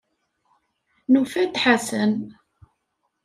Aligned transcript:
Nufa-d 1.11 1.53
Ḥasan. 1.63 2.13